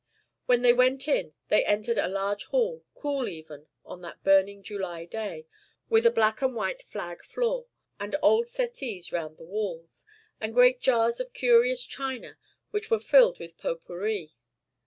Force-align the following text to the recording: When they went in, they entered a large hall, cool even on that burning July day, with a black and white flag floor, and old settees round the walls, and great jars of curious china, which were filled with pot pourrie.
When 0.47 0.63
they 0.63 0.73
went 0.73 1.07
in, 1.07 1.35
they 1.49 1.63
entered 1.63 1.99
a 1.99 2.07
large 2.07 2.45
hall, 2.45 2.83
cool 2.95 3.27
even 3.27 3.67
on 3.85 4.01
that 4.01 4.23
burning 4.23 4.63
July 4.63 5.05
day, 5.05 5.45
with 5.89 6.07
a 6.07 6.09
black 6.09 6.41
and 6.41 6.55
white 6.55 6.81
flag 6.81 7.23
floor, 7.23 7.67
and 7.99 8.15
old 8.23 8.47
settees 8.47 9.11
round 9.11 9.37
the 9.37 9.45
walls, 9.45 10.03
and 10.39 10.55
great 10.55 10.81
jars 10.81 11.19
of 11.19 11.33
curious 11.33 11.85
china, 11.85 12.39
which 12.71 12.89
were 12.89 12.97
filled 12.97 13.37
with 13.37 13.59
pot 13.59 13.85
pourrie. 13.85 14.31